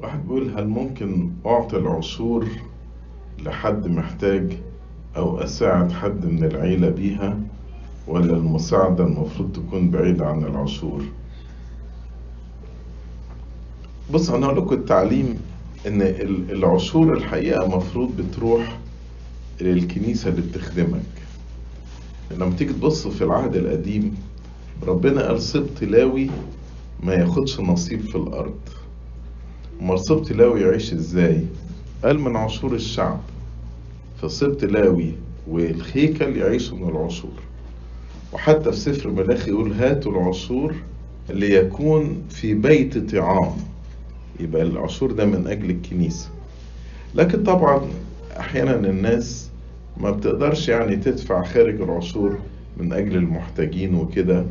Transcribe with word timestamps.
واحد 0.00 0.22
بيقول 0.26 0.58
هل 0.58 0.68
ممكن 0.68 1.30
أعطي 1.46 1.76
العشور 1.76 2.46
لحد 3.38 3.86
محتاج 3.86 4.52
أو 5.16 5.38
أساعد 5.38 5.92
حد 5.92 6.26
من 6.26 6.44
العيلة 6.44 6.88
بيها؟ 6.90 7.38
ولا 8.08 8.36
المساعدة 8.36 9.04
المفروض 9.04 9.52
تكون 9.52 9.90
بعيدة 9.90 10.26
عن 10.26 10.44
العشور 10.44 11.02
بص 14.12 14.30
أنا 14.30 14.46
أقول 14.46 14.58
لكم 14.58 14.74
التعليم 14.74 15.38
إن 15.86 16.02
ال- 16.02 16.50
العشور 16.50 17.12
الحقيقة 17.16 17.76
مفروض 17.76 18.16
بتروح 18.16 18.78
للكنيسة 19.60 20.30
اللي 20.30 20.42
بتخدمك. 20.42 21.02
لما 22.30 22.50
تيجي 22.56 22.72
تبص 22.72 23.08
في 23.08 23.24
العهد 23.24 23.56
القديم 23.56 24.14
ربنا 24.86 25.26
قال 25.26 25.42
سبط 25.42 25.82
لاوي 25.82 26.30
ما 27.02 27.14
ياخدش 27.14 27.60
نصيب 27.60 28.00
في 28.00 28.16
الأرض. 28.16 28.58
أمال 29.82 30.00
سبط 30.00 30.30
لاوي 30.32 30.60
يعيش 30.60 30.92
إزاي؟ 30.92 31.40
قال 32.04 32.20
من 32.20 32.36
عشور 32.36 32.74
الشعب. 32.74 33.20
فسبط 34.22 34.64
لاوي 34.64 35.12
والهيكل 35.48 36.36
يعيشوا 36.36 36.78
من 36.78 36.88
العشور. 36.88 37.30
وحتى 38.32 38.72
في 38.72 38.76
سفر 38.78 39.10
ملاخي 39.10 39.50
يقول 39.50 39.72
هاتوا 39.72 40.12
العشور 40.12 40.74
ليكون 41.30 42.22
في 42.30 42.54
بيت 42.54 43.14
طعام. 43.16 43.52
يبقى 44.40 44.62
العشور 44.62 45.12
ده 45.12 45.24
من 45.24 45.46
أجل 45.46 45.70
الكنيسة. 45.70 46.28
لكن 47.14 47.42
طبعا 47.42 47.80
أحيانا 48.40 48.74
الناس 48.74 49.48
ما 49.96 50.10
بتقدرش 50.10 50.68
يعني 50.68 50.96
تدفع 50.96 51.42
خارج 51.44 51.80
العشور 51.80 52.38
من 52.76 52.92
أجل 52.92 53.16
المحتاجين 53.16 53.94
وكده. 53.94 54.44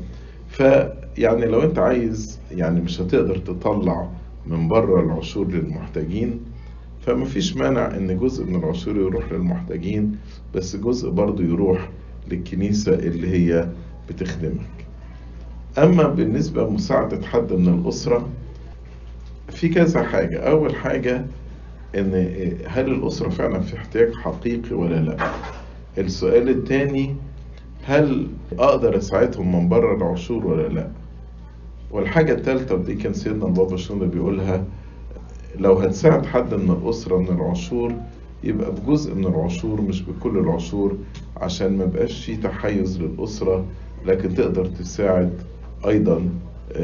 فيعني 0.50 1.46
لو 1.46 1.62
أنت 1.64 1.80
عايز 1.80 2.40
يعني 2.52 2.82
مش 2.82 3.02
هتقدر 3.02 3.38
تطلع 3.38 4.10
من 4.48 4.68
بره 4.68 5.02
العشور 5.02 5.48
للمحتاجين 5.48 6.40
فما 7.02 7.26
فيش 7.26 7.58
مانع 7.58 7.96
إن 7.96 8.20
جزء 8.20 8.46
من 8.46 8.56
العشور 8.56 8.96
يروح 8.98 9.32
للمحتاجين 9.32 10.18
بس 10.56 10.76
جزء 10.76 11.10
برضو 11.10 11.44
يروح 11.44 11.90
للكنيسة 12.32 12.94
اللي 12.94 13.30
هي 13.30 13.68
بتخدمك. 14.10 14.86
أما 15.78 16.04
بالنسبة 16.04 16.68
لمساعدة 16.68 17.26
حد 17.28 17.54
من 17.54 17.74
الأسرة 17.80 18.30
في 19.50 19.70
كذا 19.70 20.04
حاجة. 20.04 20.38
أول 20.40 20.76
حاجة 20.76 21.26
إن 21.96 22.14
هل 22.68 22.92
الأسرة 22.92 23.30
فعلا 23.30 23.60
في 23.60 23.78
احتياج 23.78 24.14
حقيقي 24.14 24.76
ولا 24.76 24.96
لأ؟ 24.96 25.18
السؤال 25.98 26.50
التاني 26.50 27.16
هل 27.84 28.28
أقدر 28.60 28.98
أساعدهم 28.98 29.56
من 29.56 29.70
بره 29.70 29.96
العشور 29.98 30.48
ولا 30.48 30.68
لأ؟ 30.68 30.88
والحاجة 31.96 32.34
التالتة 32.34 32.76
ودي 32.76 32.94
كان 32.96 33.14
سيدنا 33.14 33.46
البابا 33.46 33.78
شنودة 33.78 34.06
بيقولها 34.06 34.64
لو 35.60 35.74
هتساعد 35.74 36.26
حد 36.26 36.54
من 36.54 36.72
الأسرة 36.72 37.18
من 37.18 37.28
العشور 37.28 37.94
يبقى 38.44 38.72
بجزء 38.72 39.14
من 39.16 39.26
العشور 39.26 39.82
مش 39.82 40.02
بكل 40.02 40.38
العشور 40.38 40.98
عشان 41.38 41.78
ما 41.78 41.86
بقاش 41.86 42.26
في 42.26 42.36
تحيز 42.38 43.02
للأسرة 43.02 43.66
لكن 44.06 44.36
تقدر 44.36 44.66
تساعد 44.66 45.34
أيضا 45.88 46.30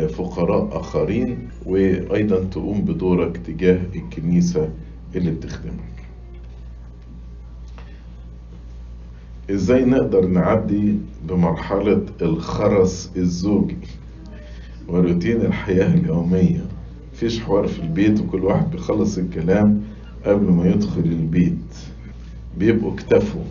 فقراء 0.09 0.79
آخرين 0.79 1.49
وأيضا 1.65 2.43
تقوم 2.43 2.81
بدورك 2.81 3.37
تجاه 3.37 3.79
الكنيسة 3.95 4.69
اللي 5.15 5.31
بتخدمك. 5.31 5.91
إزاي 9.51 9.85
نقدر 9.85 10.25
نعدي 10.27 10.95
بمرحلة 11.27 12.05
الخرس 12.21 13.11
الزوجي؟ 13.17 13.77
وروتين 14.87 15.41
الحياة 15.41 15.93
اليومية. 15.93 16.65
مفيش 17.13 17.39
حوار 17.39 17.67
في 17.67 17.79
البيت 17.79 18.21
وكل 18.21 18.43
واحد 18.43 18.71
بيخلص 18.71 19.17
الكلام 19.17 19.81
قبل 20.25 20.51
ما 20.51 20.69
يدخل 20.69 21.01
البيت. 21.01 21.75
بيبقوا 22.57 22.93
اكتفوا. 22.93 23.41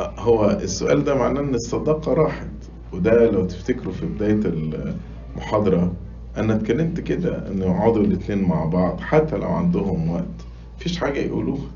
هو 0.00 0.50
السؤال 0.62 1.04
ده 1.04 1.14
معناه 1.14 1.40
إن 1.40 1.54
الصداقة 1.54 2.12
راحت. 2.14 2.46
وده 2.92 3.30
لو 3.30 3.44
تفتكروا 3.46 3.92
في 3.92 4.06
بداية 4.06 4.40
المحاضرة 5.36 5.92
أنا 6.36 6.54
اتكلمت 6.54 7.00
كده 7.00 7.48
إن 7.48 7.58
يقعدوا 7.58 8.02
الاتنين 8.02 8.42
مع 8.48 8.64
بعض 8.64 9.00
حتى 9.00 9.36
لو 9.36 9.48
عندهم 9.48 10.10
وقت. 10.10 10.24
مفيش 10.78 10.98
حاجة 10.98 11.18
يقولوها. 11.20 11.70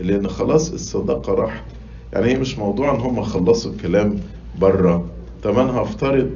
لأن 0.00 0.28
خلاص 0.28 0.72
الصداقة 0.72 1.34
راحت. 1.34 1.64
يعني 2.12 2.26
هي 2.26 2.38
مش 2.38 2.58
موضوع 2.58 2.94
إن 2.94 3.00
هم 3.00 3.22
خلصوا 3.22 3.72
الكلام 3.72 4.16
بره. 4.60 5.04
طب 5.42 5.58
أنا 5.58 5.70
هفترض 5.72 6.30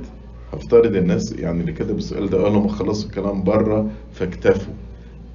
هفترض 0.53 0.97
الناس 0.97 1.33
يعني 1.33 1.61
اللي 1.61 1.73
كتب 1.73 1.99
السؤال 1.99 2.31
ده 2.31 2.43
قالوا 2.43 2.63
ما 2.63 2.69
خلصوا 2.69 3.09
الكلام 3.09 3.43
بره 3.43 3.91
فاكتفوا. 4.13 4.75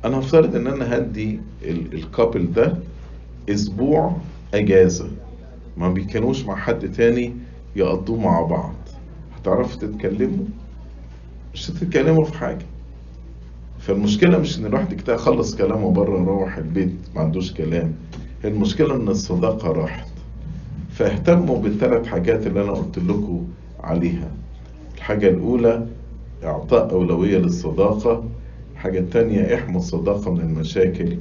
أنا 0.05 0.19
هفترض 0.19 0.55
إن 0.55 0.67
أنا 0.67 0.97
هدي 0.97 1.39
الكابل 1.93 2.51
ده 2.53 2.77
أسبوع 3.49 4.15
إجازة. 4.53 5.07
ما 5.77 5.89
بيكانوش 5.89 6.45
مع 6.45 6.55
حد 6.55 6.91
تاني 6.91 7.33
يقضوه 7.75 8.19
مع 8.19 8.41
بعض. 8.41 8.75
هتعرفوا 9.37 9.79
تتكلموا؟ 9.81 10.45
مش 11.53 11.71
هتتكلموا 11.71 12.25
في 12.25 12.37
حاجة. 12.37 12.65
فالمشكلة 13.79 14.37
مش 14.37 14.59
إن 14.59 14.65
الواحد 14.65 14.93
كده 14.93 15.17
خلص 15.17 15.55
كلامه 15.55 15.91
بره 15.91 16.23
روح 16.23 16.57
البيت 16.57 16.93
ما 17.15 17.21
عندوش 17.21 17.53
كلام. 17.53 17.93
المشكلة 18.45 18.95
إن 18.95 19.07
الصداقة 19.07 19.71
راحت. 19.71 20.07
فاهتموا 20.91 21.57
بالثلاث 21.57 22.07
حاجات 22.07 22.47
اللي 22.47 22.63
أنا 22.63 22.71
قلت 22.71 22.97
لكم 22.99 23.47
عليها. 23.79 24.31
الحاجة 25.01 25.29
الأولى 25.29 25.87
إعطاء 26.43 26.91
أولوية 26.91 27.37
للصداقة 27.37 28.23
الحاجة 28.73 28.99
التانية 28.99 29.55
احموا 29.55 29.79
الصداقة 29.79 30.31
من 30.33 30.39
المشاكل 30.41 31.17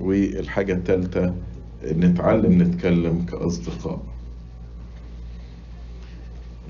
والحاجة 0.00 0.72
التالتة 0.72 1.34
نتعلم 1.84 2.62
نتكلم 2.62 3.26
كأصدقاء. 3.30 4.00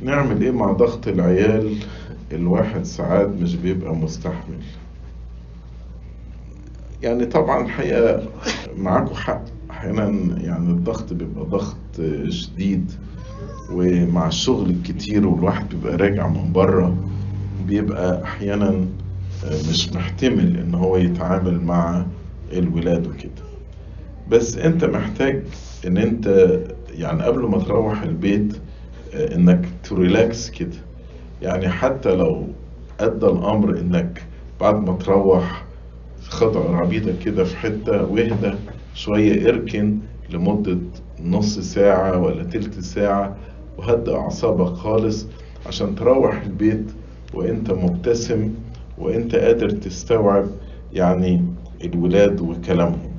نعمل 0.04 0.42
إيه 0.42 0.50
مع 0.50 0.72
ضغط 0.72 1.08
العيال؟ 1.08 1.76
الواحد 2.32 2.82
ساعات 2.84 3.28
مش 3.28 3.54
بيبقى 3.56 3.94
مستحمل. 3.94 4.58
يعني 7.02 7.26
طبعا 7.26 7.64
الحقيقة 7.64 8.22
معاكم 8.76 9.14
حق. 9.14 9.42
أحيانا 9.70 10.04
يعني 10.40 10.70
الضغط 10.70 11.12
بيبقى 11.12 11.44
ضغط 11.44 11.76
شديد. 12.28 12.92
ومع 13.72 14.26
الشغل 14.28 14.70
الكتير 14.70 15.26
والواحد 15.26 15.68
بيبقى 15.68 15.96
راجع 15.96 16.28
من 16.28 16.52
بره 16.52 16.96
بيبقى 17.66 18.22
أحيانا 18.24 18.84
مش 19.70 19.92
محتمل 19.92 20.56
إن 20.58 20.74
هو 20.74 20.96
يتعامل 20.96 21.60
مع 21.60 22.06
الولاد 22.52 23.06
وكده. 23.06 23.42
بس 24.28 24.56
أنت 24.56 24.84
محتاج 24.84 25.42
إن 25.86 25.96
أنت 25.96 26.48
يعني 26.90 27.22
قبل 27.22 27.40
ما 27.48 27.58
تروح 27.58 28.02
البيت 28.02 28.56
إنك 29.14 29.68
تريلاكس 29.84 30.50
كده. 30.50 30.76
يعني 31.42 31.68
حتى 31.68 32.14
لو 32.14 32.46
أدى 33.00 33.26
الأمر 33.26 33.78
إنك 33.78 34.22
بعد 34.60 34.74
ما 34.88 34.96
تروح 34.96 35.64
خد 36.28 36.56
عربيتك 36.56 37.18
كده 37.18 37.44
في 37.44 37.56
حتة 37.56 38.04
واهدى 38.04 38.52
شوية 38.94 39.48
إركن 39.48 39.98
لمدة 40.30 40.78
نص 41.24 41.58
ساعة 41.58 42.18
ولا 42.18 42.44
تلت 42.44 42.80
ساعة 42.80 43.36
وهدأ 43.78 44.16
أعصابك 44.16 44.72
خالص 44.72 45.26
عشان 45.66 45.94
تروح 45.94 46.42
البيت 46.42 46.84
وأنت 47.34 47.70
مبتسم 47.70 48.50
وأنت 48.98 49.34
قادر 49.34 49.70
تستوعب 49.70 50.46
يعني 50.92 51.44
الولاد 51.84 52.40
وكلامهم. 52.40 53.10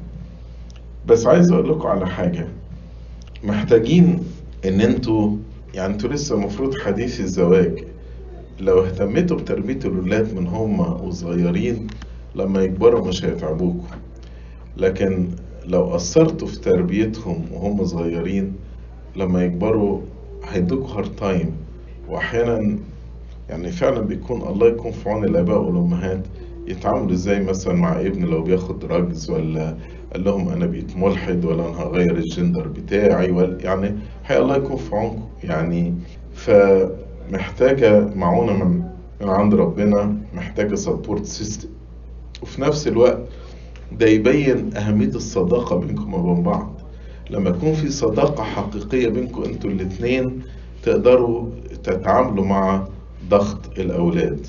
بس 1.07 1.27
عايز 1.27 1.51
أقول 1.51 1.69
لكم 1.69 1.87
على 1.87 2.07
حاجة. 2.07 2.47
محتاجين 3.43 4.23
إن 4.65 4.81
أنتوا 4.81 5.37
يعني 5.73 5.93
أنتوا 5.93 6.09
لسه 6.09 6.35
المفروض 6.35 6.75
حديثي 6.77 7.19
الزواج. 7.19 7.83
لو 8.59 8.85
اهتميتوا 8.85 9.37
بتربية 9.37 9.79
الولاد 9.85 10.33
من 10.33 10.47
هم 10.47 10.79
وصغيرين 10.79 11.87
لما 12.35 12.61
يكبروا 12.61 13.07
مش 13.07 13.25
هيتعبوكوا. 13.25 13.87
لكن 14.77 15.27
لو 15.65 15.83
قصرتوا 15.83 16.47
في 16.47 16.59
تربيتهم 16.59 17.45
وهم 17.53 17.85
صغيرين 17.85 18.53
لما 19.15 19.43
يكبروا 19.43 20.01
هيدوك 20.49 20.89
hard 20.89 21.15
time 21.15 21.51
وأحيانا 22.09 22.77
يعني 23.49 23.71
فعلا 23.71 23.99
بيكون 23.99 24.41
الله 24.41 24.67
يكون 24.67 24.91
في 24.91 25.09
عون 25.09 25.23
الآباء 25.23 25.61
والأمهات 25.61 26.23
يتعاملوا 26.67 27.11
إزاي 27.11 27.43
مثلا 27.43 27.73
مع 27.73 27.99
ابن 27.99 28.25
لو 28.25 28.43
بياخد 28.43 28.79
drugs 28.79 29.29
ولا 29.29 29.75
قال 30.13 30.23
لهم 30.23 30.49
أنا 30.49 30.65
بقيت 30.65 30.97
ملحد 30.97 31.45
ولا 31.45 31.69
أنا 31.69 31.77
هغير 31.81 32.17
الجندر 32.17 32.67
بتاعي 32.67 33.31
ولا 33.31 33.57
يعني 33.61 33.95
حي 34.23 34.37
الله 34.37 34.55
يكون 34.55 34.77
في 34.77 34.95
عونكم. 34.95 35.23
يعني 35.43 35.93
فمحتاجة 36.33 38.09
معونة 38.15 38.53
من 38.63 38.83
من 39.21 39.29
عند 39.29 39.53
ربنا 39.55 40.15
محتاجة 40.33 40.75
support 40.75 41.25
system 41.25 41.69
وفي 42.41 42.61
نفس 42.61 42.87
الوقت 42.87 43.19
ده 43.99 44.07
يبين 44.07 44.77
أهمية 44.77 45.07
الصداقة 45.15 45.75
بينكم 45.79 46.13
وبين 46.13 46.43
بعض. 46.43 46.73
لما 47.29 47.49
يكون 47.49 47.73
في 47.73 47.89
صداقة 47.89 48.43
حقيقية 48.43 49.07
بينكم 49.09 49.43
أنتوا 49.43 49.69
الاتنين 49.69 50.41
تقدروا 50.83 51.49
تتعاملوا 51.83 52.45
مع 52.45 52.87
ضغط 53.29 53.79
الأولاد. 53.79 54.47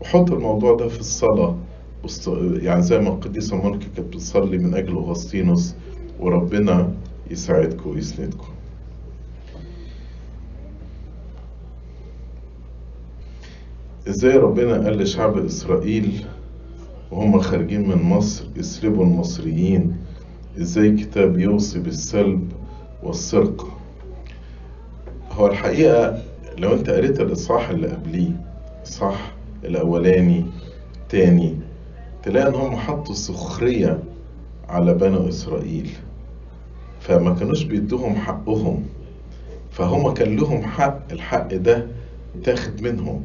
وحط 0.00 0.30
الموضوع 0.32 0.74
ده 0.76 0.88
في 0.88 1.00
الصلاة. 1.00 1.56
يعني 2.62 2.82
زي 2.82 2.98
ما 2.98 3.08
القديسة 3.08 3.56
مونيكا 3.56 3.86
كانت 3.96 4.14
بتصلي 4.14 4.58
من 4.58 4.74
أجل 4.74 4.96
أغسطينوس 4.96 5.74
وربنا 6.20 6.92
يساعدكم 7.30 7.90
ويسندكم. 7.90 8.48
إزاي 14.08 14.36
ربنا 14.36 14.84
قال 14.84 14.98
لشعب 14.98 15.38
إسرائيل 15.38 16.24
وهم 17.10 17.40
خارجين 17.40 17.88
من 17.88 18.02
مصر. 18.02 18.44
يسلبوا 18.56 19.04
المصريين. 19.04 19.96
إزاي 20.60 20.96
كتاب 20.96 21.38
يوصي 21.38 21.78
بالسلب 21.78 22.52
والسرقة؟ 23.02 23.68
هو 25.32 25.46
الحقيقة 25.46 26.22
لو 26.58 26.74
أنت 26.74 26.90
قريت 26.90 27.20
الإصحاح 27.20 27.70
اللي 27.70 27.86
قبليه 27.88 28.30
الصح 28.82 29.32
الأولاني 29.64 30.44
تاني 31.08 31.56
تلاقي 32.22 32.48
إن 32.48 32.54
هم 32.54 32.76
حطوا 32.76 33.14
سخرية 33.14 33.98
على 34.68 34.94
بنو 34.94 35.28
إسرائيل. 35.28 35.90
فما 37.00 37.34
كانوش 37.34 37.62
بيدوهم 37.62 38.14
حقهم. 38.16 38.82
فهم 39.70 40.14
كان 40.14 40.36
لهم 40.36 40.62
حق 40.62 40.98
الحق 41.12 41.54
ده 41.54 41.86
تاخد 42.44 42.82
منهم. 42.82 43.22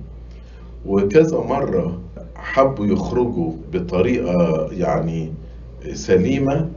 وكذا 0.86 1.38
مرة 1.38 2.00
حبوا 2.42 2.86
يخرجوا 2.86 3.54
بطريقة 3.74 4.68
يعني 4.72 5.34
سليمة 5.94 6.70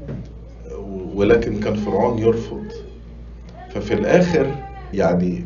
ولكن 1.15 1.61
كان 1.61 1.75
فرعون 1.75 2.19
يرفض. 2.19 2.65
ففي 3.71 3.95
الآخر 3.95 4.47
يعني 4.95 5.45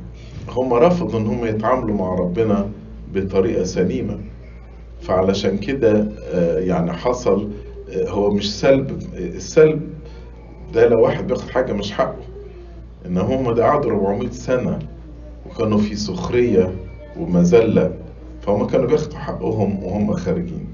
هم 0.49 0.75
رفضوا 0.75 1.21
إن 1.21 1.27
هم 1.27 1.45
يتعاملوا 1.45 1.97
مع 1.97 2.15
ربنا 2.15 2.69
بطريقة 3.15 3.65
سليمة. 3.65 4.19
فعلشان 5.01 5.59
كده 5.59 6.09
يعني 6.59 6.93
حصل 6.93 7.51
هو 7.97 8.31
مش 8.31 8.61
سلب 8.61 9.03
السلب 9.15 9.91
ده 10.75 10.89
لو 10.89 11.03
واحد 11.03 11.27
بياخد 11.27 11.51
حاجة 11.51 11.73
مش 11.73 11.93
حقه. 11.93 12.23
إن 13.07 13.19
هم 13.19 13.53
ده 13.55 13.65
قعدوا 13.65 13.91
400 13.91 14.31
سنة 14.31 14.79
وكانوا 15.47 15.79
في 15.79 15.97
سخرية 15.97 16.73
ومذلة. 17.21 17.93
فهم 18.47 18.67
كانوا 18.67 18.87
بياخدوا 18.87 19.19
حقهم 19.19 19.83
وهم 19.85 20.13
خارجين. 20.13 20.67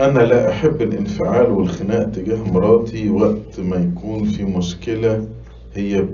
أنا 0.00 0.18
لا 0.18 0.50
أحب 0.50 0.82
الانفعال 0.82 1.50
والخناق 1.50 2.10
تجاه 2.10 2.42
مراتي 2.52 3.10
وقت 3.10 3.60
ما 3.60 3.76
يكون 3.76 4.24
في 4.24 4.44
مشكلة 4.44 5.28
هي 5.74 6.06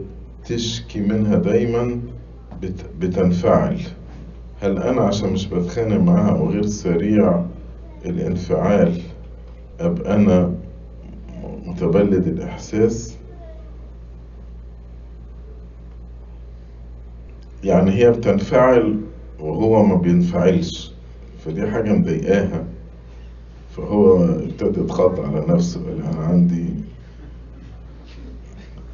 بتشكي 0.42 1.00
منها 1.00 1.36
دايما 1.36 2.00
بت... 2.62 2.84
بتنفعل. 3.00 3.80
هل 4.60 4.78
أنا 4.78 5.00
عشان 5.02 5.32
مش 5.32 5.46
بتخانق 5.46 6.00
معاها 6.00 6.30
أو 6.38 6.50
غير 6.50 6.66
سريع 6.66 7.44
الانفعال 8.06 9.02
أبقى 9.80 10.14
أنا 10.14 10.54
متبلد 11.66 12.26
الإحساس؟ 12.26 13.16
يعني 17.64 17.90
هي 17.90 18.10
بتنفعل 18.10 19.00
وهو 19.40 19.82
ما 19.82 19.94
بينفعلش 19.96 20.92
فدي 21.44 21.66
حاجة 21.66 21.92
مضايقاها. 21.92 22.64
فهو 23.76 24.24
ابتدى 24.24 24.80
يتخض 24.80 25.20
على 25.20 25.46
نفسه 25.48 25.84
قال 25.84 26.02
أنا 26.02 26.24
عندي 26.24 26.66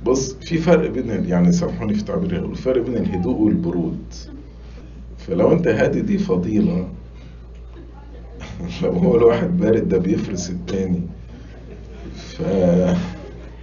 بص 0.05 0.35
في 0.35 0.59
فرق 0.59 0.91
بين 0.91 1.25
يعني 1.25 1.53
سامحوني 1.53 1.95
في 1.95 2.05
تعبيري 2.05 2.37
يقول 2.37 2.57
فرق 2.57 2.83
بين 2.83 2.97
الهدوء 2.97 3.37
والبرود. 3.37 4.15
فلو 5.19 5.53
أنت 5.53 5.69
هادي 5.69 6.01
دي 6.01 6.19
فضيلة. 6.19 6.89
لو 8.83 8.91
هو 8.93 9.17
الواحد 9.17 9.59
بارد 9.59 9.89
ده 9.89 9.99
بيفرس 9.99 10.51
التاني. 10.51 11.01
ف... 12.15 12.43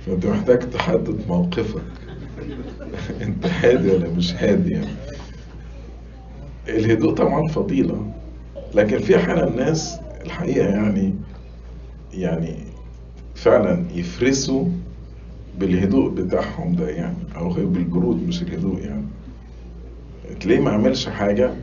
فأنت 0.06 0.26
محتاج 0.26 0.60
تحدد 0.70 1.28
موقفك. 1.28 2.05
انت 3.22 3.46
هادي 3.46 3.90
ولا 3.92 4.10
مش 4.10 4.34
هادي 4.34 4.72
يعني؟ 4.72 4.88
الهدوء 6.70 7.14
طبعا 7.14 7.48
فضيلة. 7.48 8.12
لكن 8.76 9.00
في 9.00 9.16
أحيانا 9.16 9.48
الناس 9.48 10.00
الحقيقة 10.26 10.68
يعني 10.68 11.14
يعني 12.14 12.56
فعلا 13.36 13.86
يفرسوا 13.96 14.66
بالهدوء 15.60 16.10
بتاعهم 16.12 16.76
ده 16.76 16.90
يعني 16.90 17.18
أو 17.38 17.50
بالبرود 17.50 18.28
مش 18.28 18.42
الهدوء 18.42 18.80
يعني. 18.80 19.06
تلاقيه 20.40 20.60
ما 20.62 20.72
عملش 20.72 21.08
حاجة 21.10 21.54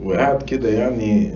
وقاعد 0.00 0.42
كده 0.42 0.68
يعني 0.68 1.30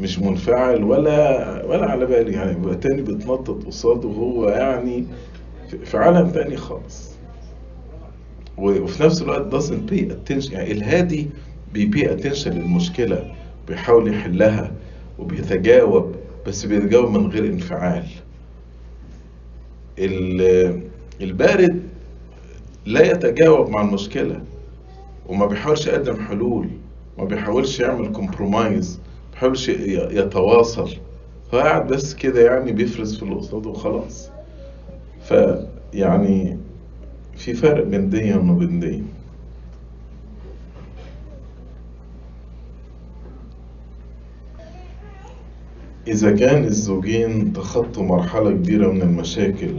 مش 0.00 0.18
منفعل 0.18 0.84
ولا 0.84 1.64
ولا 1.64 1.90
على 1.90 2.06
بالي 2.06 2.32
يعني. 2.32 2.74
تاني 2.74 3.02
بتنطط 3.02 3.64
قصاده 3.66 4.08
وهو 4.08 4.48
يعني 4.48 5.04
في 5.84 5.96
عالم 5.98 6.30
تاني 6.30 6.56
خالص. 6.56 7.13
وفي 8.58 9.02
نفس 9.02 9.22
الوقت 9.22 9.54
doesn't 9.54 9.90
pay 9.90 10.00
attention. 10.00 10.52
يعني 10.52 10.72
الهادي 10.72 11.26
بيبي 11.72 12.08
attention 12.16 12.46
للمشكلة 12.48 13.34
بيحاول 13.68 14.14
يحلها 14.14 14.72
وبيتجاوب 15.18 16.14
بس 16.46 16.64
بيتجاوب 16.64 17.10
من 17.18 17.26
غير 17.30 17.44
انفعال. 17.44 18.04
البارد 21.20 21.82
لا 22.86 23.10
يتجاوب 23.10 23.68
مع 23.68 23.80
المشكلة 23.82 24.40
وما 25.28 25.46
بيحاولش 25.46 25.86
يقدم 25.86 26.16
حلول 26.16 26.68
ما 27.18 27.24
بيحاولش 27.24 27.80
يعمل 27.80 28.12
كومبرومايز 28.12 28.98
ما 28.98 29.30
بيحاولش 29.32 29.68
يتواصل. 29.68 30.90
هو 31.54 31.58
قاعد 31.58 31.86
بس 31.86 32.14
كده 32.14 32.40
يعني 32.40 32.72
بيفرز 32.72 33.16
في 33.16 33.22
اللي 33.22 33.34
قصاده 33.34 33.70
وخلاص 33.70 34.30
فيعني 35.28 36.58
في 37.36 37.54
فرق 37.54 37.84
بين 37.84 38.08
دي 38.10 38.34
وما 38.34 38.54
بين 38.54 38.80
دي 38.80 39.02
إذا 46.08 46.30
كان 46.36 46.64
الزوجين 46.64 47.52
تخطوا 47.52 48.02
مرحلة 48.02 48.50
كبيرة 48.50 48.92
من 48.92 49.02
المشاكل 49.02 49.74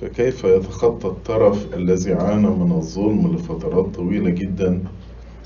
فكيف 0.00 0.44
يتخطى 0.44 1.08
الطرف 1.08 1.74
الذي 1.74 2.12
عانى 2.12 2.48
من 2.50 2.72
الظلم 2.72 3.34
لفترات 3.34 3.94
طويلة 3.94 4.30
جدا 4.30 4.82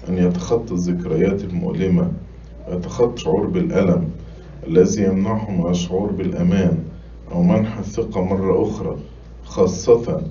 أن 0.08 0.18
يتخطى 0.18 0.74
الذكريات 0.74 1.44
المؤلمة 1.44 2.12
ويتخطى 2.68 3.16
شعور 3.16 3.46
بالألم 3.46 4.08
الذي 4.66 5.02
يمنعه 5.02 5.50
من 5.50 5.70
الشعور 5.70 6.12
بالأمان 6.12 6.78
أو 7.32 7.42
منح 7.42 7.78
الثقة 7.78 8.24
مرة 8.24 8.62
أخرى 8.68 8.96
خاصة 9.44 10.22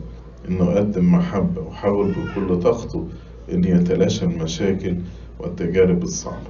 إنه 0.50 0.72
يقدم 0.72 1.12
محبة 1.16 1.62
وحاول 1.62 2.12
بكل 2.12 2.60
طاقته 2.60 3.08
إن 3.54 3.64
يتلاشى 3.64 4.26
المشاكل 4.26 4.96
والتجارب 5.40 6.04
الصعبة. 6.04 6.50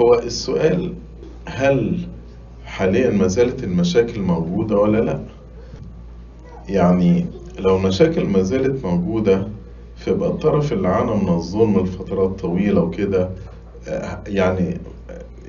هو 0.00 0.14
السؤال 0.14 0.94
هل 1.44 1.98
حاليا 2.64 3.10
ما 3.10 3.26
زالت 3.26 3.64
المشاكل 3.64 4.20
موجودة 4.20 4.76
ولا 4.76 4.98
لا؟ 4.98 5.20
يعني 6.68 7.26
لو 7.58 7.76
المشاكل 7.76 8.24
ما 8.24 8.42
زالت 8.42 8.84
موجودة 8.86 9.48
فيبقى 9.96 10.28
الطرف 10.28 10.72
اللي 10.72 10.88
عانى 10.88 11.14
من 11.22 11.28
الظلم 11.28 11.78
لفترات 11.80 12.40
طويلة 12.40 12.80
وكده 12.82 13.30
يعني 14.26 14.78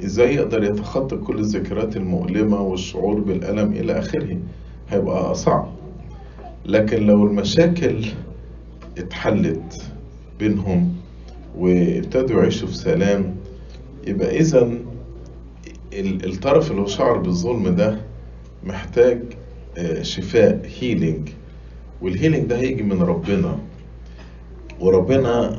إزاي 0.06 0.36
يقدر 0.36 0.64
يتخطى 0.64 1.18
كل 1.18 1.40
الذكريات 1.40 1.98
المؤلمة 1.98 2.62
والشعور 2.62 3.20
بالألم 3.20 3.72
إلى 3.74 4.00
آخره؟ 4.00 4.38
هيبقى 4.90 5.36
صعب. 5.36 5.73
لكن 6.66 7.06
لو 7.06 7.28
المشاكل 7.28 8.06
اتحلت 8.98 9.82
بينهم 10.40 10.96
وابتدوا 11.58 12.40
يعيشوا 12.42 12.68
في 12.68 12.76
سلام 12.76 13.36
يبقى 14.08 14.40
إذا 14.40 14.72
الطرف 15.94 16.72
اللي 16.72 16.82
هو 16.82 16.86
شعر 16.88 17.18
بالظلم 17.18 17.76
ده 17.76 17.98
محتاج 18.64 19.20
شفاء 20.02 20.70
healing 20.80 21.30
وال 22.02 22.12
healing 22.12 22.46
ده 22.46 22.58
هيجي 22.60 22.84
من 22.84 23.02
ربنا. 23.02 23.58
وربنا 24.80 25.58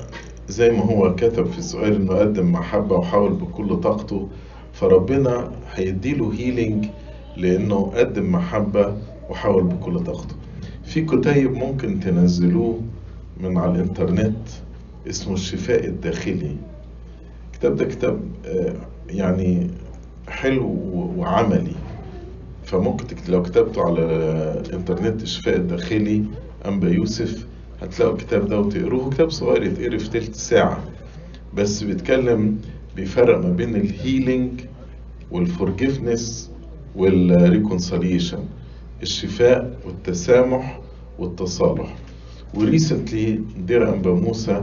زي 0.48 0.70
ما 0.70 0.84
هو 0.84 1.14
كتب 1.14 1.46
في 1.46 1.58
السؤال 1.58 1.94
إنه 1.96 2.12
قدم 2.14 2.52
محبة 2.52 2.96
وحاول 2.96 3.32
بكل 3.32 3.76
طاقته 3.80 4.28
فربنا 4.72 5.52
هيديله 5.74 6.32
healing 6.32 6.86
لأنه 7.36 7.92
قدم 7.94 8.32
محبة 8.32 8.96
وحاول 9.30 9.62
بكل 9.62 10.00
طاقته. 10.00 10.34
في 10.84 11.04
كتيب 11.04 11.52
ممكن 11.52 12.00
تنزلوه 12.00 12.80
من 13.40 13.58
على 13.58 13.72
الإنترنت 13.72 14.48
اسمه 15.08 15.34
الشفاء 15.34 15.86
الداخلي. 15.86 16.56
الكتاب 17.52 17.76
ده 17.76 17.84
كتاب 17.84 18.20
يعني 19.10 19.70
حلو 20.28 20.68
وعملي. 21.16 21.74
فممكن 22.64 23.16
لو 23.28 23.42
كتبته 23.42 23.82
على 23.84 24.02
الإنترنت 24.66 25.22
الشفاء 25.22 25.56
الداخلي 25.56 26.24
أنبا 26.66 26.88
يوسف 26.88 27.46
هتلاقوا 27.82 28.14
الكتاب 28.14 28.48
ده 28.48 28.60
وتقروه. 28.60 29.10
كتاب 29.10 29.30
صغير 29.30 29.62
يتقري 29.62 29.98
في 29.98 30.10
تلت 30.10 30.34
ساعة. 30.34 30.84
بس 31.54 31.82
بيتكلم 31.82 32.58
بيفرق 32.96 33.38
ما 33.38 33.50
بين 33.50 33.76
ال 33.76 33.85
healing 33.86 34.50
وال 35.30 35.49
forgiveness 35.49 36.50
وال 36.96 37.15
reconciliation 37.15 38.44
الشفاء 39.08 39.78
والتسامح 39.86 40.80
والتصالح 41.18 41.96
وريسنتلي 42.54 43.40
دير 43.66 43.94
أنبا 43.94 44.14
موسى 44.14 44.62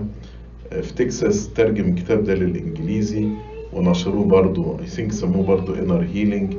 في 0.81 0.93
تكساس 0.93 1.49
ترجم 1.53 1.89
الكتاب 1.89 2.23
ده 2.23 2.33
للإنجليزي 2.33 3.27
ونشروه 3.73 4.25
برضو 4.25 4.77
I 4.77 4.97
think 4.97 5.11
سموه 5.11 5.45
برضو 5.45 5.75
inner 5.75 6.03
healing 6.15 6.55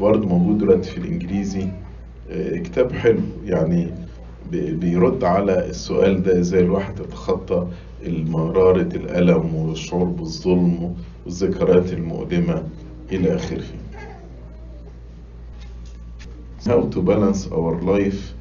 برضو 0.00 0.28
موجود 0.28 0.58
دلوقتي 0.58 0.90
في 0.90 0.98
الإنجليزي 0.98 1.66
كتاب 2.64 2.92
حلو 2.92 3.20
يعني 3.44 3.88
بيرد 4.52 5.24
على 5.24 5.66
السؤال 5.68 6.22
ده 6.22 6.38
إزاي 6.38 6.60
الواحد 6.60 7.00
يتخطى 7.00 7.66
مرارة 8.06 8.88
الألم 8.94 9.54
والشعور 9.54 10.04
بالظلم 10.04 10.94
والذكريات 11.26 11.92
المؤلمة 11.92 12.62
إلى 13.12 13.34
آخره. 13.36 13.64
How 16.68 16.82
to 16.88 17.00
balance 17.00 17.46
our 17.46 17.80
life 17.80 18.34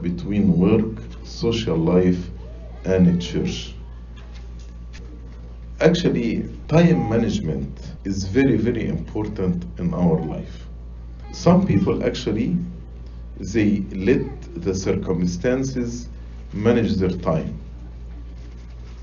between 0.00 0.58
work, 0.58 1.02
social 1.22 1.76
life 1.76 2.30
and 2.86 3.20
church. 3.20 3.74
Actually, 5.82 6.48
time 6.66 7.10
management 7.10 7.92
is 8.04 8.24
very, 8.24 8.56
very 8.56 8.88
important 8.88 9.66
in 9.78 9.92
our 9.92 10.18
life. 10.18 10.66
Some 11.32 11.66
people 11.66 12.02
actually 12.02 12.56
they 13.38 13.80
let 13.92 14.24
the 14.62 14.74
circumstances 14.74 16.08
manage 16.54 16.94
their 16.94 17.10
time 17.10 17.54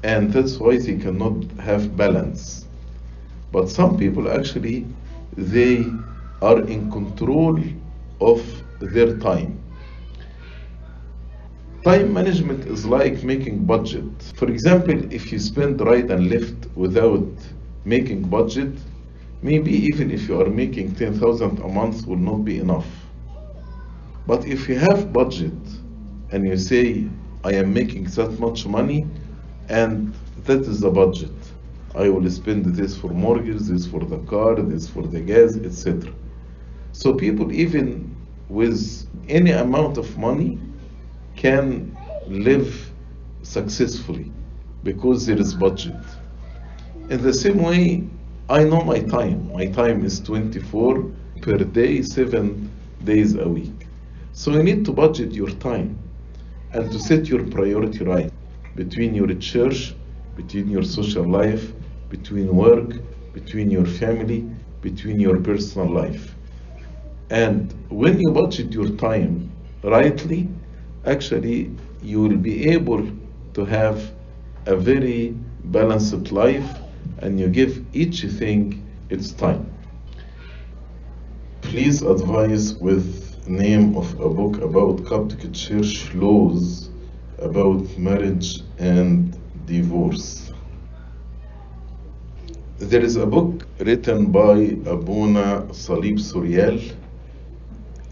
and 0.04 0.34
that's 0.34 0.58
why 0.58 0.80
they 0.80 0.96
cannot 0.98 1.36
have 1.60 1.96
balance 1.96 2.66
but 3.52 3.70
some 3.70 3.96
people 3.96 4.32
actually 4.32 4.88
they 5.38 5.86
are 6.42 6.62
in 6.62 6.90
control 6.90 7.60
of 8.20 8.61
their 8.82 9.18
time 9.18 9.58
time 11.84 12.14
management 12.14 12.66
is 12.68 12.86
like 12.86 13.24
making 13.24 13.66
budget 13.66 14.12
for 14.36 14.48
example 14.50 15.14
if 15.14 15.32
you 15.32 15.40
spend 15.40 15.82
right 15.82 16.12
and 16.12 16.30
left 16.30 16.68
without 16.76 17.28
making 17.86 18.22
budget 18.24 18.74
maybe 19.42 19.72
even 19.72 20.12
if 20.12 20.28
you 20.28 20.40
are 20.40 20.50
making 20.50 20.94
10000 20.96 21.60
a 21.60 21.68
month 21.68 22.06
will 22.06 22.18
not 22.18 22.46
be 22.46 22.60
enough 22.60 22.88
but 24.28 24.46
if 24.46 24.70
you 24.70 24.78
have 24.78 25.12
budget 25.12 25.54
and 26.32 26.48
you 26.48 26.58
say, 26.58 27.08
I 27.44 27.54
am 27.54 27.74
making 27.74 28.06
that 28.06 28.40
much 28.40 28.66
money 28.66 29.06
and 29.70 30.14
that 30.46 30.62
is 30.62 30.80
the 30.80 30.90
budget. 30.90 31.34
I 31.96 32.08
will 32.10 32.30
spend 32.30 32.66
this 32.66 32.96
for 32.96 33.10
mortgage, 33.10 33.64
this 33.64 33.86
for 33.86 34.00
the 34.00 34.20
car, 34.20 34.56
this 34.56 34.88
for 34.88 35.04
the 35.04 35.20
gas, 35.20 35.58
etc. 35.58 36.14
So 36.94 37.14
people 37.14 37.52
even 37.52 38.11
with 38.52 39.08
any 39.30 39.52
amount 39.52 39.98
of 39.98 40.18
money 40.18 40.60
can 41.38 41.98
live 42.28 42.92
successfully 43.44 44.30
because 44.84 45.26
there 45.26 45.40
is 45.40 45.54
budget. 45.54 46.04
In 47.10 47.22
the 47.22 47.34
same 47.34 47.64
way, 47.64 48.04
I 48.50 48.66
know 48.66 48.82
my 48.82 49.00
time. 49.00 49.54
My 49.54 49.68
time 49.68 50.04
is 50.04 50.20
24 50.20 51.02
per 51.42 51.60
day, 51.60 52.02
7 52.02 52.70
days 53.06 53.36
a 53.36 53.48
week. 53.48 53.88
So 54.34 54.52
you 54.52 54.64
need 54.64 54.84
to 54.86 54.92
budget 54.92 55.32
your 55.32 55.50
time 55.50 55.98
and 56.74 56.92
to 56.92 57.00
set 57.00 57.30
your 57.30 57.46
priority 57.46 58.04
right 58.04 58.34
between 58.76 59.16
your 59.16 59.34
church, 59.36 59.96
between 60.36 60.70
your 60.70 60.84
social 60.84 61.24
life, 61.24 61.72
between 62.10 62.54
work, 62.54 62.96
between 63.34 63.72
your 63.72 63.86
family, 63.86 64.42
between 64.82 65.22
your 65.22 65.38
personal 65.40 65.90
life. 65.90 66.36
And 67.32 67.74
when 67.88 68.20
you 68.20 68.30
budget 68.30 68.74
your 68.74 68.90
time 68.90 69.50
rightly, 69.84 70.50
actually 71.06 71.72
you 72.04 72.22
will 72.22 72.36
be 72.36 72.68
able 72.68 73.08
to 73.54 73.64
have 73.64 74.12
a 74.66 74.76
very 74.76 75.34
balanced 75.64 76.34
life 76.34 76.70
and 77.20 77.40
you 77.40 77.48
give 77.48 77.86
each 77.94 78.24
thing 78.24 78.86
its 79.10 79.32
time. 79.32 79.66
Please 81.62 82.02
advise 82.02 82.74
with 82.76 83.48
name 83.48 83.96
of 83.96 84.14
a 84.20 84.30
book 84.30 84.62
about 84.62 85.06
Coptic 85.06 85.54
Church 85.54 86.14
laws 86.14 86.90
about 87.40 87.98
marriage 87.98 88.62
and 88.78 89.40
divorce. 89.66 90.52
There 92.78 93.02
is 93.02 93.16
a 93.16 93.26
book 93.26 93.66
written 93.80 94.34
by 94.34 94.76
Abuna 94.86 95.68
Salib 95.72 96.20
Suriel 96.20 96.98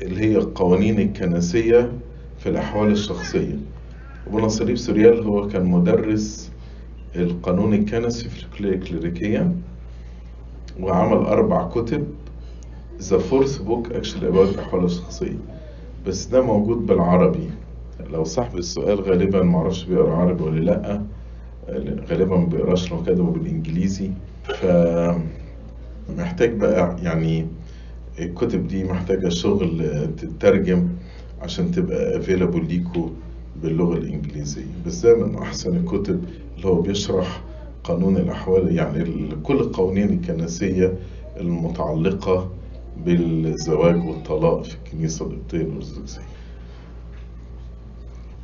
اللي 0.01 0.19
هي 0.21 0.37
القوانين 0.37 0.99
الكنسية 0.99 1.91
في 2.37 2.49
الأحوال 2.49 2.91
الشخصية. 2.91 3.55
أبونا 4.27 4.47
صليب 4.47 4.77
سوريال 4.77 5.23
هو 5.23 5.47
كان 5.47 5.65
مدرس 5.65 6.51
القانون 7.15 7.73
الكنسي 7.73 8.29
في 8.29 8.61
الكليريكية 8.61 9.51
وعمل 10.79 11.17
أربع 11.17 11.67
كتب 11.67 12.07
the 13.01 13.17
fourth 13.17 13.57
book 13.57 13.91
actually 13.91 14.27
about 14.27 14.49
الأحوال 14.49 14.83
الشخصية. 14.83 15.37
بس 16.07 16.25
ده 16.25 16.41
موجود 16.41 16.85
بالعربي. 16.85 17.49
لو 18.11 18.23
صاحب 18.23 18.57
السؤال 18.57 19.01
غالبا 19.01 19.43
معرفش 19.43 19.83
بيقرأ 19.83 20.15
عربي 20.15 20.43
ولا 20.43 20.59
لأ 20.59 21.01
غالبا 22.09 22.37
ما 22.37 22.45
بيقراش 22.45 22.91
لو 22.91 23.03
كتبه 23.03 23.31
بالإنجليزي. 23.31 24.11
ف 24.43 24.65
محتاج 26.17 26.53
بقى 26.53 26.95
يعني 27.03 27.47
الكتب 28.19 28.67
دي 28.67 28.83
محتاجة 28.83 29.29
شغل 29.29 29.85
تترجم 30.17 30.87
عشان 31.41 31.71
تبقى 31.71 32.17
افيلابل 32.17 32.65
ليكوا 32.67 33.09
باللغة 33.63 33.97
الإنجليزية 33.97 34.65
ده 35.03 35.15
من 35.15 35.35
أحسن 35.35 35.77
الكتب 35.77 36.23
اللي 36.57 36.67
هو 36.67 36.81
بيشرح 36.81 37.41
قانون 37.83 38.17
الأحوال 38.17 38.75
يعني 38.75 39.29
كل 39.43 39.55
القوانين 39.55 40.09
الكنسية 40.09 40.93
المتعلقة 41.39 42.51
بالزواج 43.05 44.05
والطلاق 44.07 44.63
في 44.63 44.75
الكنيسة 44.75 45.25
القبطية 45.25 45.61
الأرثوذكسية. 45.61 46.21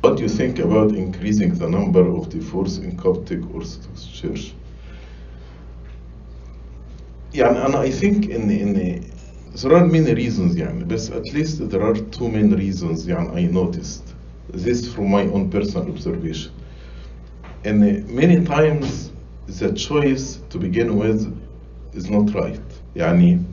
What 0.06 0.16
do 0.16 0.22
you 0.22 0.28
think 0.28 0.58
about 0.58 0.94
increasing 0.94 1.52
the 1.62 1.68
number 1.68 2.04
of 2.16 2.28
divorce 2.28 2.78
in 2.78 2.96
Coptic 2.96 3.40
Orthodox 3.54 4.06
Church? 4.22 4.52
يعني 7.34 7.66
أنا 7.66 7.82
I 7.82 7.90
think 7.90 8.30
إن 8.34 8.50
إن 8.50 9.00
there 9.55 9.75
are 9.75 9.85
many 9.85 10.13
reasons 10.13 10.55
يعني 10.55 10.83
بس 10.87 11.09
at 11.09 11.33
least 11.33 11.69
there 11.69 11.81
are 11.81 11.95
two 11.95 12.29
main 12.29 12.53
reasons 12.53 13.07
يعني 13.07 13.35
I 13.35 13.51
noticed 13.51 14.13
this 14.53 14.93
from 14.93 15.09
my 15.09 15.23
own 15.23 15.49
personal 15.49 15.87
observation. 15.89 16.51
And 17.63 18.09
many 18.09 18.43
times 18.45 19.11
the 19.47 19.71
choice 19.73 20.39
to 20.49 20.57
begin 20.57 20.97
with 20.97 21.21
is 21.93 22.09
not 22.09 22.33
right. 22.33 22.61
يعني 22.95 23.43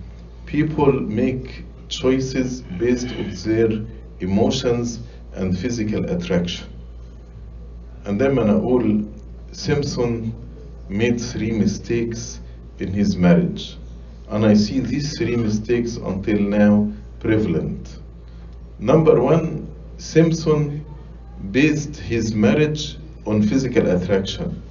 people 0.46 0.92
make 0.92 1.64
choices 1.88 2.62
based 2.78 3.08
on 3.18 3.30
their 3.44 3.84
emotions 4.20 5.00
and 5.34 5.56
physical 5.58 6.04
attraction. 6.10 6.66
And 8.04 8.20
then 8.20 8.36
when 8.36 8.48
I 8.48 8.54
أقول 8.54 9.06
Simpson 9.52 10.32
made 10.88 11.20
three 11.20 11.50
mistakes 11.50 12.40
in 12.78 12.92
his 12.92 13.16
marriage. 13.16 13.76
And 14.32 14.44
I 14.44 14.54
see 14.54 14.80
these 14.80 15.16
three 15.16 15.36
mistakes 15.36 15.96
until 15.96 16.38
now 16.40 16.92
prevalent. 17.20 17.98
Number 18.78 19.20
one, 19.20 19.68
Simpson 19.96 20.84
based 21.50 21.96
his 21.96 22.34
marriage 22.34 22.96
on 23.26 23.42
physical 23.42 23.88
attraction. 23.90 24.62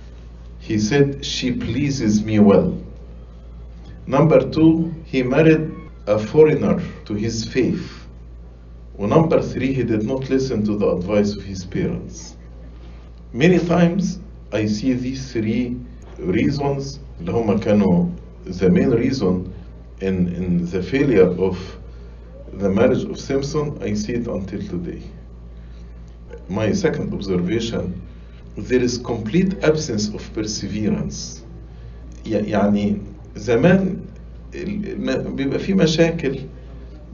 He 0.60 0.80
said, 0.80 1.26
She 1.26 1.52
pleases 1.52 2.24
me 2.24 2.40
well. 2.40 2.78
Number 4.06 4.50
two, 4.50 4.94
he 5.06 5.24
married 5.24 5.72
a 6.08 6.18
foreigner 6.18 6.82
to 7.06 7.14
his 7.14 7.46
faith. 7.46 8.08
Well, 8.96 9.10
number 9.10 9.42
three, 9.42 9.74
he 9.74 9.84
did 9.84 10.04
not 10.04 10.30
listen 10.30 10.64
to 10.66 10.78
the 10.78 10.88
advice 10.90 11.36
of 11.36 11.44
his 11.44 11.66
parents. 11.66 12.36
Many 13.34 13.60
times 13.60 14.20
I 14.54 14.66
see 14.66 14.94
these 14.94 15.32
three 15.34 15.78
reasons 16.18 17.00
اللي 17.20 17.32
هما 17.32 17.58
كانوا 17.60 18.06
the 18.45 18.69
main 18.71 18.91
reason 18.91 19.53
in, 20.01 20.29
in 20.35 20.67
the 20.71 20.83
failure 20.83 21.29
of 21.39 21.57
the 22.53 22.69
marriage 22.69 23.05
of 23.05 23.19
Simpson, 23.19 23.79
I 23.83 23.95
see 23.95 24.15
it 24.15 24.27
until 24.27 24.61
today. 24.69 25.03
My 26.49 26.73
second 26.73 27.13
observation, 27.15 28.01
there 28.57 28.81
is 28.83 28.99
complete 28.99 29.63
absence 29.65 30.09
of 30.09 30.23
perseverance. 30.35 31.43
يعني 32.25 32.97
زمان 33.37 33.97
بيبقى 35.37 35.59
في 35.59 35.75
مشاكل 35.75 36.39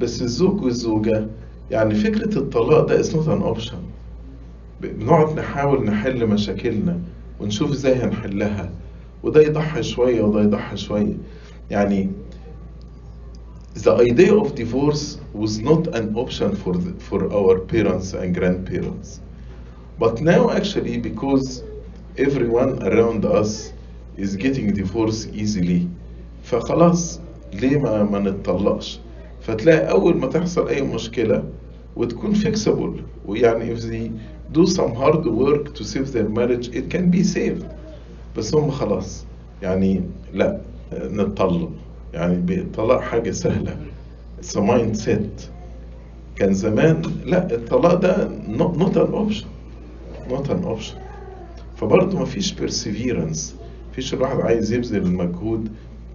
بس 0.01 0.23
الزوج 0.23 0.63
والزوجة 0.63 1.27
يعني 1.71 1.95
فكرة 1.95 2.39
الطلاق 2.39 2.87
ده 2.87 3.03
is 3.03 3.07
not 3.07 3.27
an 3.29 3.43
option 3.43 3.77
بنقعد 4.83 5.39
نحاول 5.39 5.85
نحل 5.85 6.27
مشاكلنا 6.27 6.99
ونشوف 7.41 7.71
إزاي 7.73 7.95
هنحلها 7.95 8.71
وده 9.24 9.42
يضحي 9.42 9.84
شوية 9.84 10.22
وده 10.22 10.42
يضحي 10.42 10.78
شوية 10.78 11.18
يعني 11.72 12.10
the 13.76 13.92
idea 13.98 14.34
of 14.34 14.54
divorce 14.56 15.18
was 15.34 15.60
not 15.60 15.88
an 15.96 16.16
option 16.16 16.56
for 16.56 16.74
the, 16.74 16.94
for 17.00 17.20
our 17.34 17.60
parents 17.60 18.14
and 18.14 18.36
grandparents 18.36 19.20
but 20.00 20.22
now 20.22 20.50
actually 20.52 20.98
because 20.98 21.64
everyone 22.18 22.72
around 22.84 23.26
us 23.26 23.74
is 24.18 24.36
getting 24.36 24.74
divorced 24.74 25.28
easily 25.34 25.88
فخلاص 26.44 27.20
ليه 27.54 27.78
ما 27.78 28.04
ما 28.04 28.20
نتطلقش 28.20 29.00
فتلاقي 29.42 29.92
اول 29.92 30.18
ما 30.18 30.28
تحصل 30.28 30.68
اي 30.68 30.82
مشكله 30.82 31.44
وتكون 31.96 32.36
fixable 32.36 33.02
ويعني 33.26 33.76
if 33.76 33.80
they 33.80 34.12
do 34.58 34.66
some 34.68 34.94
hard 34.96 35.26
work 35.26 35.74
to 35.74 35.84
save 35.84 36.12
their 36.14 36.30
marriage 36.30 36.68
it 36.76 36.90
can 36.90 37.10
be 37.12 37.24
saved 37.24 37.66
بس 38.37 38.55
هم 38.55 38.71
خلاص 38.71 39.25
يعني 39.63 40.03
لا 40.33 40.61
نتطلق 40.93 41.71
يعني 42.15 42.55
الطلاق 42.61 43.01
حاجة 43.01 43.31
سهلة 43.31 43.77
it's 44.43 44.57
a 44.57 44.61
mindset 44.61 45.43
كان 46.37 46.55
زمان 46.55 47.03
لا 47.25 47.55
الطلاق 47.55 47.95
ده 47.95 48.29
not, 48.49 48.77
not 48.81 48.97
an 48.97 49.15
option 49.15 49.47
not 50.31 50.49
an 50.51 50.65
option 50.65 50.97
فبرضه 51.77 52.19
مفيش 52.19 52.55
perseverance 52.55 53.39
مفيش 53.91 54.15
الواحد 54.15 54.41
عايز 54.41 54.73
يبذل 54.73 55.03
المجهود 55.03 55.69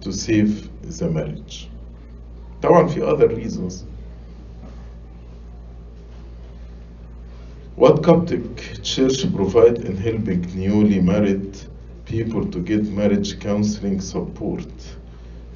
to 0.04 0.08
save 0.10 0.50
the 0.98 1.04
marriage 1.04 1.54
طبعا 2.62 2.86
في 2.86 3.00
other 3.02 3.28
reasons 3.44 3.74
What 7.76 8.02
Coptic 8.04 8.82
Church 8.82 9.18
provide 9.34 9.78
in 9.88 9.96
helping 9.96 10.42
newly 10.54 11.00
married 11.00 11.56
people 12.14 12.44
to 12.54 12.58
get 12.60 12.82
marriage 13.00 13.30
counseling 13.40 14.00
support. 14.00 14.68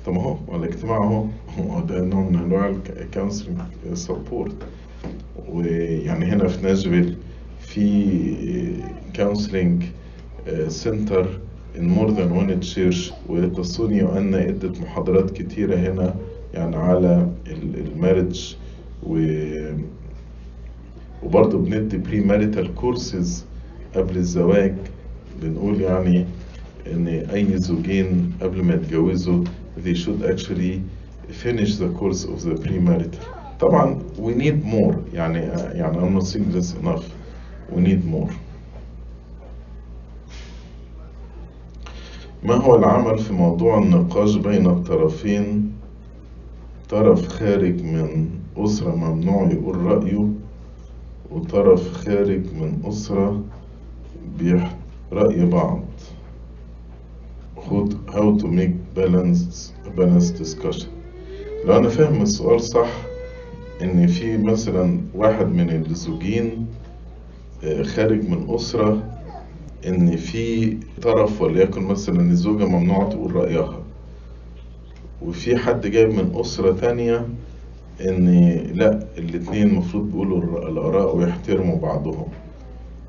طب 0.06 0.12
ما 0.12 0.22
هو 0.22 0.56
الاجتماع 0.56 0.96
اهو 0.96 1.24
هو 1.58 1.80
ده 1.80 2.04
نوع 2.04 2.20
من 2.28 2.36
انواع 2.36 2.74
ال 3.00 3.06
counseling 3.06 3.58
support 3.94 4.54
ويعني 5.48 6.24
هنا 6.24 6.48
في 6.48 6.62
ناشفيل 6.66 7.16
في 7.60 8.82
counseling 9.16 9.82
center 10.68 11.40
in 11.76 11.80
more 11.80 12.10
than 12.10 12.30
one 12.40 12.62
church 12.74 13.12
وتصوني 13.28 14.02
وأنا 14.02 14.48
ادت 14.48 14.80
محاضرات 14.80 15.30
كتيرة 15.30 15.76
هنا 15.76 16.14
يعني 16.54 16.76
على 16.76 17.28
ال 17.46 17.59
marriage 17.59 18.56
و 19.02 19.18
وبرضه 21.22 21.58
بندي 21.58 21.96
pre-marital 21.98 22.74
courses 22.74 23.44
قبل 23.96 24.16
الزواج 24.16 24.74
بنقول 25.42 25.80
يعني 25.80 26.24
إن 26.92 27.06
أي 27.08 27.58
زوجين 27.58 28.32
قبل 28.42 28.62
ما 28.62 28.74
يتجوزوا 28.74 29.44
they 29.84 29.94
should 29.94 30.22
actually 30.22 30.82
finish 31.30 31.76
the 31.76 31.88
course 31.98 32.24
of 32.24 32.42
the 32.42 32.54
pre-marital. 32.54 33.24
طبعا 33.60 33.98
we 34.18 34.34
need 34.34 34.64
more. 34.64 34.96
يعني 35.14 35.38
يعني 35.74 35.98
I'm 35.98 36.14
not 36.14 36.26
saying 36.26 36.52
this 36.52 36.74
enough. 36.74 37.04
We 37.72 37.80
need 37.80 38.04
more. 38.04 38.32
ما 42.42 42.54
هو 42.54 42.74
العمل 42.74 43.18
في 43.18 43.32
موضوع 43.32 43.78
النقاش 43.78 44.36
بين 44.36 44.66
الطرفين؟ 44.66 45.72
طرف 46.88 47.28
خارج 47.28 47.82
من 47.82 48.28
أسرة 48.56 48.94
ممنوع 48.94 49.50
يقول 49.52 49.76
رأيه 49.76 50.28
وطرف 51.30 51.92
خارج 51.92 52.42
من 52.60 52.82
أسرة 52.84 53.42
بيحت 54.38 54.76
رأي 55.12 55.46
بعض. 55.46 55.80
How 58.08 58.36
to 58.40 58.46
make 58.46 58.74
balance 58.96 59.72
balance 59.96 60.30
discussion. 60.30 60.88
لو 61.64 61.76
أنا 61.76 61.88
فاهم 61.88 62.22
السؤال 62.22 62.60
صح 62.60 62.90
إن 63.82 64.06
في 64.06 64.38
مثلا 64.38 65.00
واحد 65.14 65.46
من 65.46 65.70
الزوجين 65.70 66.66
خارج 67.82 68.28
من 68.28 68.46
أسرة 68.54 69.02
إن 69.86 70.16
في 70.16 70.76
طرف 71.02 71.42
وليكن 71.42 71.82
مثلا 71.82 72.20
الزوجة 72.20 72.64
ممنوعة 72.64 73.08
تقول 73.10 73.36
رأيها. 73.36 73.82
وفي 75.22 75.56
حد 75.56 75.86
جاي 75.86 76.06
من 76.06 76.32
أسرة 76.34 76.72
تانية 76.72 77.26
إن 78.00 78.26
لأ 78.74 79.06
الاتنين 79.18 79.68
المفروض 79.68 80.04
بيقولوا 80.10 80.68
الآراء 80.68 81.16
ويحترموا 81.16 81.76
بعضهم. 81.78 82.26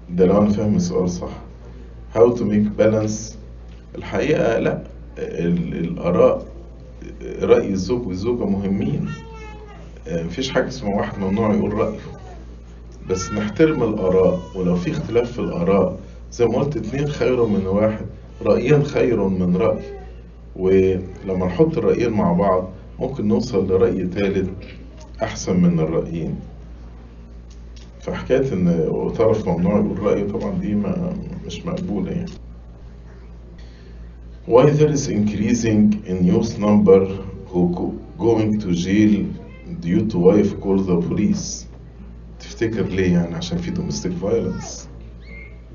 ده 0.09 0.25
لو 0.25 0.37
أنا 0.37 0.49
فاهم 0.49 0.75
السؤال 0.75 1.09
صح. 1.09 1.41
How 2.15 2.33
to 2.37 2.41
make 2.41 2.77
balance 2.77 3.38
الحقيقة 3.95 4.59
لا 4.59 4.83
الآراء 5.17 6.45
رأي 7.41 7.69
الزوج 7.69 8.07
والزوجة 8.07 8.45
مهمين. 8.45 9.09
مفيش 10.11 10.49
حاجة 10.51 10.67
اسمها 10.67 10.95
واحد 10.95 11.19
ممنوع 11.19 11.53
يقول 11.53 11.73
رأيه. 11.73 11.99
بس 13.09 13.31
نحترم 13.31 13.83
الآراء 13.83 14.39
ولو 14.55 14.75
في 14.75 14.91
اختلاف 14.91 15.31
في 15.31 15.39
الآراء 15.39 15.99
زي 16.31 16.45
ما 16.45 16.57
قلت 16.57 16.77
اتنين 16.77 17.07
خير 17.07 17.45
من 17.45 17.67
واحد 17.67 18.05
رأيين 18.41 18.83
خير 18.83 19.23
من 19.27 19.55
رأي. 19.57 19.83
ولما 20.55 21.45
نحط 21.45 21.77
الرأيين 21.77 22.09
مع 22.09 22.31
بعض 22.33 22.69
ممكن 22.99 23.27
نوصل 23.27 23.67
لرأي 23.67 24.07
ثالث 24.07 24.49
أحسن 25.23 25.59
من 25.61 25.79
الرأيين. 25.79 26.35
فحكاية 28.01 28.53
إن 28.53 28.89
طرف 29.17 29.47
ممنوع 29.47 29.75
يقول 29.79 29.99
رأيه 29.99 30.27
طبعا 30.27 30.51
دي 30.59 30.75
ما 30.75 31.13
مش 31.45 31.65
مقبولة 31.65 32.11
يعني. 32.11 32.31
Why 34.53 34.65
there 34.71 34.89
is 34.97 35.07
increasing 35.19 36.03
in 36.11 36.17
youth 36.31 36.57
number 36.57 36.99
who 37.51 37.61
go 37.77 37.85
going 38.25 38.51
to 38.63 38.69
jail 38.85 39.13
due 39.85 40.01
to 40.11 40.17
wife 40.17 40.51
call 40.61 40.77
the 40.89 40.97
police 41.07 41.65
تفتكر 42.39 42.85
ليه 42.87 43.13
يعني 43.13 43.35
عشان 43.35 43.57
في 43.57 43.71
domestic 43.71 44.11
violence 44.23 44.87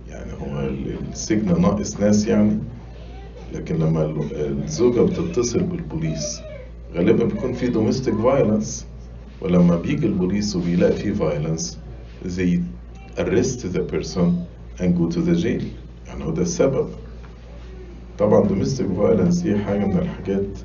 يعني 0.09 0.33
هو 0.33 0.69
السجن 1.13 1.61
ناقص 1.61 2.01
ناس 2.01 2.27
يعني 2.27 2.59
لكن 3.53 3.75
لما 3.79 4.15
الزوجة 4.33 5.01
بتتصل 5.01 5.61
بالبوليس 5.63 6.41
غالبا 6.95 7.25
بيكون 7.25 7.53
في 7.53 7.73
domestic 7.73 8.15
violence 8.25 8.85
ولما 9.41 9.77
بيجي 9.77 10.07
البوليس 10.07 10.57
وبيلاقي 10.57 10.97
في 10.97 11.15
violence 11.15 11.77
they 12.37 12.59
arrest 13.21 13.61
the 13.73 13.83
person 13.93 14.47
and 14.81 14.97
go 14.99 15.09
to 15.17 15.21
the 15.21 15.43
jail 15.45 15.63
يعني 16.07 16.25
هو 16.25 16.31
ده 16.31 16.43
السبب 16.43 16.89
طبعا 18.19 18.49
domestic 18.49 18.87
violence 18.87 19.43
دي 19.43 19.59
حاجة 19.59 19.85
من 19.87 19.99
الحاجات 19.99 20.59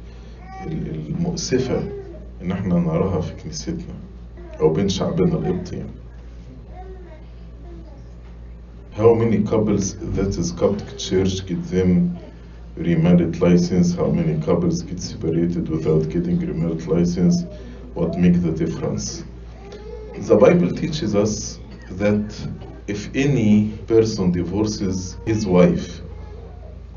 المؤسفة 0.67 1.83
إن 2.41 2.51
إحنا 2.51 2.79
نراها 2.79 3.21
في 3.21 3.33
كنيستنا 3.43 3.77
أو 4.59 4.73
بين 4.73 4.89
شعبنا 4.89 5.33
القبطي 5.35 5.75
يعني. 5.75 5.89
How 8.97 9.13
many 9.13 9.37
couples 9.43 9.95
that 10.17 10.37
is 10.37 10.51
Coptic 10.51 10.97
Church 10.97 11.45
get 11.47 11.63
them 11.71 12.17
remarried 12.75 13.39
license? 13.39 13.95
How 13.95 14.09
many 14.11 14.35
couples 14.45 14.81
get 14.81 14.99
separated 15.01 15.69
without 15.69 16.09
getting 16.09 16.37
remarried 16.39 16.85
license? 16.87 17.45
What 17.93 18.17
make 18.17 18.41
the 18.43 18.51
difference? 18.51 19.23
The 20.29 20.35
Bible 20.35 20.71
teaches 20.81 21.15
us 21.15 21.59
that 21.91 22.27
if 22.87 23.09
any 23.15 23.71
person 23.87 24.31
divorces 24.31 25.15
his 25.25 25.47
wife 25.47 26.01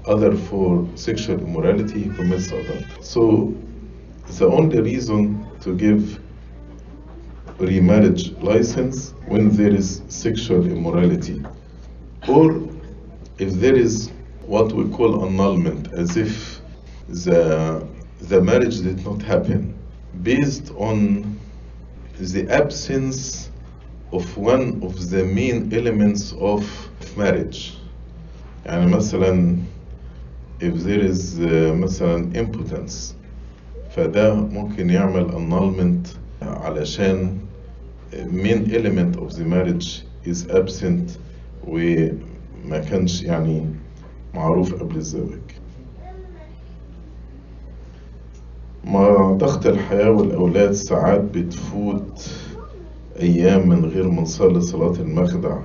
other 0.05 0.35
for 0.35 0.87
sexual 0.95 1.39
immorality, 1.39 2.03
he 2.03 2.09
commits 2.15 2.47
adultery. 2.47 2.85
So 3.01 3.53
the 4.37 4.47
only 4.47 4.81
reason 4.81 5.45
to 5.61 5.75
give 5.75 6.19
remarriage 7.59 8.31
license 8.43 9.13
when 9.27 9.49
there 9.49 9.73
is 9.73 10.01
sexual 10.09 10.65
immorality 10.69 11.43
or 12.27 12.61
if 13.39 13.53
there 13.53 13.75
is 13.75 14.11
what 14.45 14.71
we 14.73 14.87
call 14.95 15.25
annulment 15.25 15.91
as 15.93 16.17
if 16.17 16.61
the 17.09 17.85
the 18.21 18.41
marriage 18.41 18.81
did 18.81 19.03
not 19.05 19.21
happen 19.21 19.73
based 20.21 20.71
on 20.77 21.39
the 22.19 22.47
absence 22.49 23.49
of 24.11 24.37
one 24.37 24.79
of 24.83 25.09
the 25.09 25.23
main 25.23 25.73
elements 25.73 26.33
of 26.39 26.63
marriage 27.17 27.73
يعني 28.65 28.85
مثلا 28.91 29.57
if 30.62 30.74
there 30.84 31.02
is 31.10 31.38
uh, 31.40 31.74
مثلا 31.82 32.30
impotence 32.34 33.14
فده 33.96 34.34
ممكن 34.34 34.90
يعمل 34.90 35.30
annulment 35.32 36.08
علشان 36.42 37.38
main 38.12 38.70
element 38.72 39.16
of 39.16 39.32
the 39.36 39.44
marriage 39.44 40.02
is 40.26 40.46
absent 40.50 41.18
وما 41.68 42.78
كانش 42.90 43.22
يعني 43.22 43.64
معروف 44.34 44.74
قبل 44.74 44.96
الزواج. 44.96 45.40
مع 48.84 49.32
ضغط 49.32 49.66
الحياة 49.66 50.10
والأولاد 50.10 50.72
ساعات 50.72 51.20
بتفوت 51.20 52.30
أيام 53.20 53.68
من 53.68 53.84
غير 53.84 54.08
ما 54.10 54.22
نصلي 54.22 54.60
صلاة 54.60 54.94
المخدع 55.00 55.58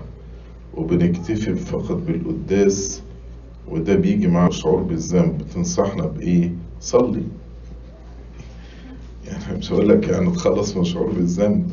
وبنكتفي 0.73 1.55
فقط 1.55 1.91
بالقداس 2.07 3.01
وده 3.67 3.95
بيجي 3.95 4.27
مع 4.27 4.49
شعور 4.49 4.81
بالذنب 4.81 5.41
تنصحنا 5.53 6.05
بإيه؟ 6.05 6.51
صلي. 6.81 7.23
يعني 9.27 9.57
مش 9.57 9.71
هقول 9.71 9.89
لك 9.89 10.07
يعني 10.07 10.31
تخلص 10.31 10.77
من 10.77 10.83
شعور 10.83 11.11
بالذنب. 11.11 11.71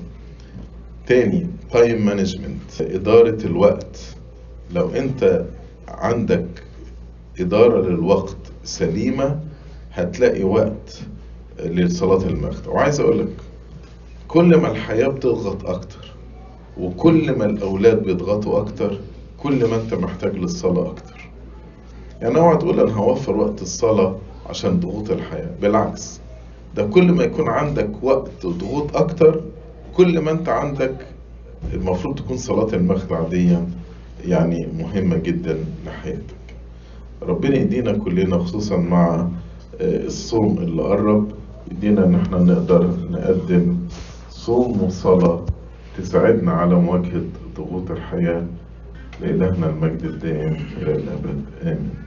تاني 1.07 1.47
time 1.73 2.07
management 2.07 2.81
إدارة 2.81 3.47
الوقت. 3.47 4.01
لو 4.75 4.89
أنت 4.91 5.45
عندك 5.89 6.47
إدارة 7.41 7.89
للوقت 7.89 8.37
سليمة 8.65 9.41
هتلاقي 9.93 10.45
وقت 10.45 11.01
لصلاة 11.65 12.27
المغرب. 12.27 12.69
وعايز 12.69 13.01
أقول 13.01 13.19
لك 13.19 13.33
كل 14.29 14.57
ما 14.57 14.71
الحياة 14.71 15.09
بتضغط 15.09 15.67
أكتر 15.67 16.13
وكل 16.79 17.33
ما 17.39 17.45
الأولاد 17.45 18.03
بيضغطوا 18.03 18.59
أكتر 18.61 19.01
كل 19.39 19.65
ما 19.71 19.77
أنت 19.77 19.95
محتاج 19.95 20.35
للصلاة 20.37 20.87
أكتر. 20.91 21.14
يعني 22.23 22.39
اوعى 22.39 22.57
تقول 22.57 22.81
أنا 22.81 22.93
هوفر 22.93 23.37
وقت 23.37 23.63
الصلاة 23.63 24.17
عشان 24.47 24.81
ضغوط 24.81 25.11
الحياة 25.11 25.51
بالعكس. 25.63 26.21
ده 26.77 26.87
كل 26.87 27.13
ما 27.13 27.25
يكون 27.25 27.49
عندك 27.49 27.91
وقت 28.03 28.45
وضغوط 28.45 28.97
أكتر 28.97 29.41
كل 29.97 30.19
ما 30.19 30.31
أنت 30.31 30.49
عندك 30.49 31.07
المفروض 31.75 32.15
تكون 32.19 32.37
صلاة 32.37 32.75
المغرب 32.75 33.13
عادية 33.13 33.67
يعني 34.25 34.67
مهمة 34.79 35.17
جدا 35.17 35.59
لحياتك. 35.87 36.35
ربنا 37.23 37.57
يدينا 37.57 37.93
كلنا 37.93 38.39
خصوصا 38.39 38.77
مع 38.77 39.29
الصوم 39.81 40.59
اللي 40.59 40.83
قرب 40.83 41.29
يدينا 41.71 42.05
إن 42.05 42.15
إحنا 42.15 42.39
نقدر 42.39 42.91
نقدم 43.11 43.77
صوم 44.31 44.83
وصلاة 44.83 45.45
تساعدنا 45.99 46.53
على 46.53 46.75
مواجهة 46.75 47.23
ضغوط 47.57 47.91
الحياة 47.91 48.47
لإلهنا 49.21 49.67
المجد 49.71 50.05
الدائم 50.05 50.57
إلى 50.77 50.93
الأبد. 50.93 51.45
آمين. 51.63 52.04